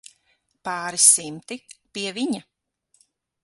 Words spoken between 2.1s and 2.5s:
viņa.